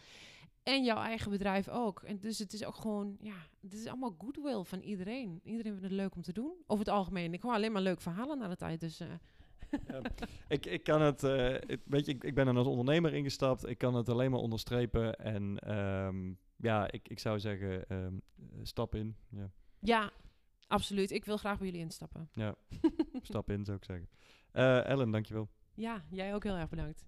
[0.63, 2.01] En jouw eigen bedrijf ook.
[2.03, 5.39] En dus het is ook gewoon, ja, het is allemaal goodwill van iedereen.
[5.43, 6.53] Iedereen vindt het leuk om te doen.
[6.67, 7.33] Over het algemeen.
[7.33, 8.79] Ik hoor alleen maar leuk verhalen na de tijd.
[8.79, 9.07] Dus eh,
[10.47, 13.67] Ik, ik kan het, eh, ik- weet je, ik, ik ben er als ondernemer ingestapt.
[13.67, 15.15] Ik kan het alleen maar onderstrepen.
[15.15, 18.13] En ehm, ja, ik, ik zou zeggen, ehm,
[18.61, 19.15] stap in.
[19.29, 20.11] Ja, ja,
[20.67, 21.11] absoluut.
[21.11, 22.29] Ik wil graag bij jullie instappen.
[22.33, 22.55] ja
[23.21, 24.09] stap in zou ik zeggen.
[24.51, 25.49] Eh Ellen, dankjewel.
[25.77, 27.05] Ja, jij ook heel erg bedankt.